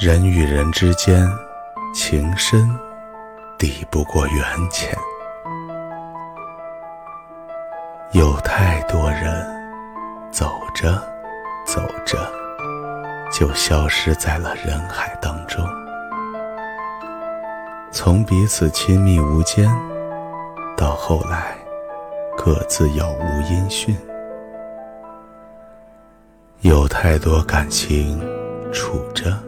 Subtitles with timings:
[0.00, 1.30] 人与人之间，
[1.92, 2.66] 情深
[3.58, 4.96] 抵不过缘浅。
[8.12, 9.46] 有太多人
[10.32, 10.92] 走着
[11.66, 12.16] 走着，
[13.30, 15.62] 就消失在了人海当中。
[17.92, 19.70] 从彼此亲密无间，
[20.78, 21.54] 到后来
[22.38, 23.94] 各自杳无音讯。
[26.62, 28.18] 有太多感情
[28.72, 29.38] 处着。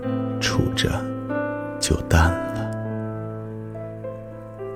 [0.63, 0.91] 处着，
[1.81, 2.71] 就淡了。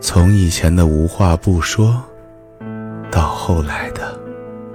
[0.01, 2.03] 从以前的无话不说，
[3.11, 4.19] 到后来的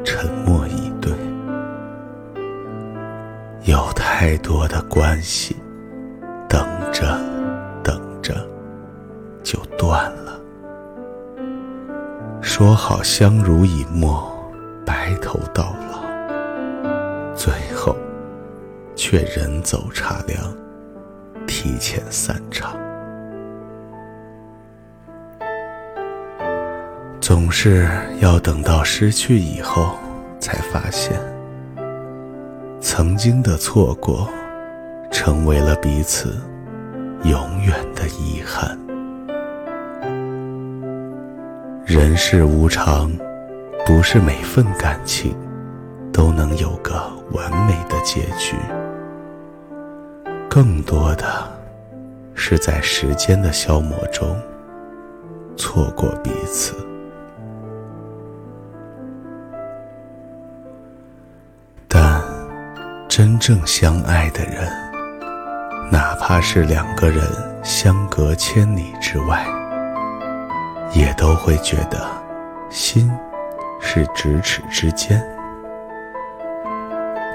[0.06, 1.12] 沉默以对，
[3.64, 5.58] 有太多的关系，
[6.48, 7.20] 等着，
[7.84, 8.34] 等着，
[9.44, 10.40] 就断了。
[12.42, 14.32] 说好相濡以沫，
[14.86, 16.06] 白头到老，
[17.36, 17.96] 最后
[18.96, 20.40] 却人走茶凉。
[21.64, 22.76] 提前散场，
[27.20, 27.88] 总是
[28.20, 29.96] 要等到失去以后，
[30.40, 31.22] 才发现
[32.80, 34.28] 曾经的错过，
[35.12, 36.36] 成为了彼此
[37.26, 38.76] 永远的遗憾。
[41.86, 43.12] 人世无常，
[43.86, 45.38] 不是每份感情
[46.12, 48.56] 都能有个完美的结局。
[50.54, 51.26] 更多的
[52.36, 54.38] 是在时间的消磨中
[55.56, 56.76] 错过彼此，
[61.88, 62.22] 但
[63.08, 64.70] 真正相爱的人，
[65.90, 67.24] 哪怕是两个人
[67.64, 69.48] 相隔千里之外，
[70.92, 72.06] 也都会觉得
[72.70, 73.10] 心
[73.80, 75.26] 是咫尺之间。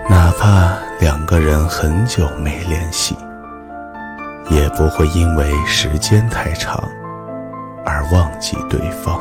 [0.08, 3.16] 哪怕两个人很久没联系，
[4.48, 6.80] 也不会因为时间太长
[7.84, 9.20] 而忘记对方。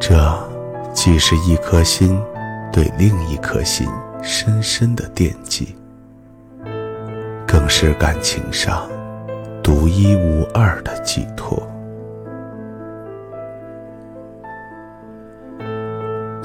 [0.00, 0.36] 这
[0.92, 2.20] 既是一颗心
[2.72, 3.88] 对另一颗心
[4.20, 5.76] 深深的惦记，
[7.46, 8.88] 更是感情上
[9.62, 11.62] 独一无二的寄托。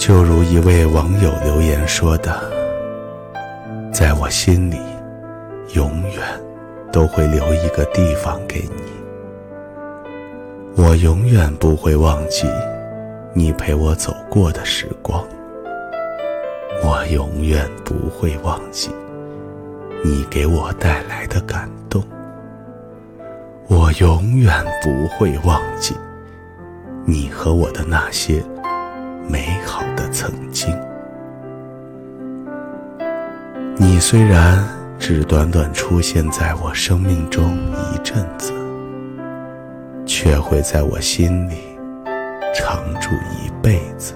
[0.02, 2.42] 就如一位网友留言说的
[3.94, 4.80] ：“在我心里，
[5.76, 6.24] 永远
[6.92, 8.82] 都会留一个地方给你。
[10.76, 12.48] 我永远不会忘记
[13.36, 15.24] 你陪我走过的时光。
[16.84, 18.90] 我永远不会忘记
[20.04, 22.04] 你给我带来的感动。
[23.68, 25.96] 我永远不会忘记
[27.06, 28.44] 你和我的那些。”
[33.82, 34.64] 你虽然
[35.00, 38.54] 只短短出现在我生命中一阵子，
[40.06, 41.56] 却会在我心里
[42.54, 43.10] 常住
[43.42, 44.14] 一辈子。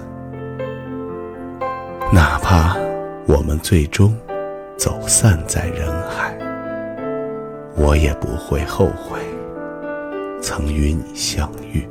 [2.12, 2.76] 哪怕
[3.26, 4.16] 我们最终
[4.76, 6.32] 走散在人海，
[7.74, 9.18] 我也不会后悔
[10.40, 11.84] 曾与你相遇。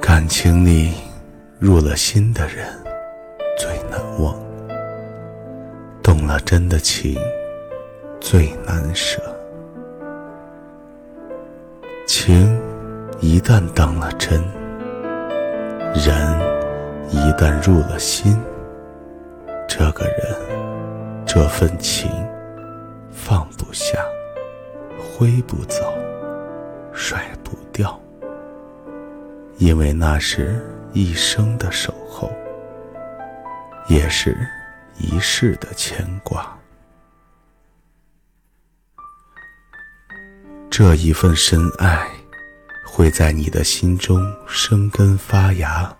[0.00, 0.92] 感情里
[1.58, 2.68] 入了心的人
[3.94, 4.34] 难忘，
[6.02, 7.16] 动了真的情
[8.20, 9.22] 最难舍。
[12.04, 12.60] 情
[13.20, 14.42] 一旦当了真，
[15.94, 16.12] 人
[17.08, 18.36] 一旦入了心，
[19.68, 22.10] 这个人这份情
[23.12, 24.04] 放不下，
[24.98, 25.94] 挥不走，
[26.92, 27.96] 甩不掉。
[29.58, 30.60] 因为那是
[30.92, 32.28] 一生的守候，
[33.88, 34.36] 也是
[34.98, 36.56] 一世的牵挂。
[40.70, 42.08] 这一份深爱，
[42.86, 45.90] 会在你的心中生根发芽，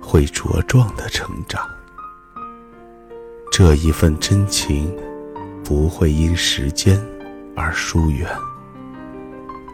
[0.00, 1.68] 会茁壮的成长。
[3.50, 4.96] 这一份真情，
[5.64, 7.00] 不会因时间
[7.56, 8.28] 而疏远，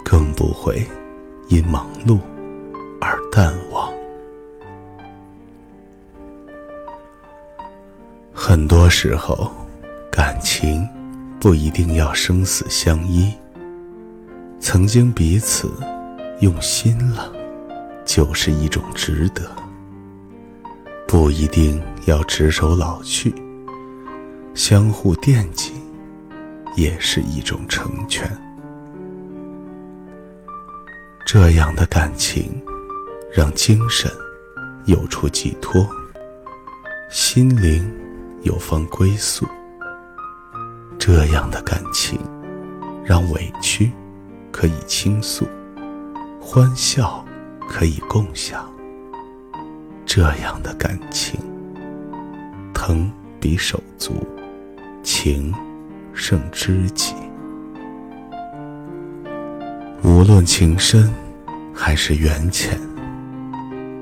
[0.05, 0.87] 更不会
[1.49, 2.19] 因忙碌。
[3.05, 3.72] 而淡忘。
[8.53, 9.51] 很多时候，
[10.11, 10.87] 感情
[11.41, 13.33] 不一定要生死相依。
[14.61, 15.73] 曾经彼此
[16.41, 17.33] 用心了，
[18.05, 19.51] 就是一种值得。
[21.09, 23.35] 不一定要执手老去，
[24.53, 25.73] 相互惦记，
[26.77, 28.31] 也是一种成全。
[31.25, 32.53] 这样的感情。
[33.33, 34.11] 让精神
[34.85, 35.89] 有处寄托，
[37.09, 37.91] 心灵
[38.43, 39.47] 有方归宿。
[40.99, 42.19] 这样的感情，
[43.05, 43.91] 让委屈
[44.51, 45.47] 可以倾诉，
[46.41, 47.25] 欢笑
[47.69, 48.71] 可以共享。
[50.05, 51.41] 这样的感情，
[52.73, 53.11] 疼
[53.41, 54.27] 比手足，
[55.03, 55.53] 情
[56.13, 57.15] 胜知己。
[60.05, 61.13] 无论情深
[61.75, 62.79] 还是缘浅，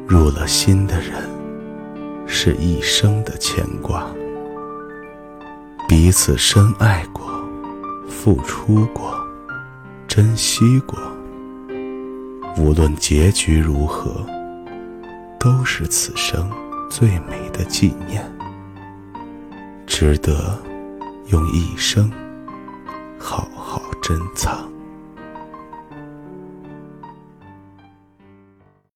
[0.06, 1.28] 入了心的人，
[2.26, 4.06] 是一生的牵挂。
[5.90, 7.28] 彼此深爱过，
[8.08, 9.12] 付出过，
[10.06, 10.96] 珍惜过。
[12.56, 14.24] 无论结局如何，
[15.36, 16.48] 都是此生
[16.88, 18.24] 最美的纪念，
[19.84, 20.56] 值得
[21.26, 22.08] 用一生
[23.18, 24.70] 好好珍藏。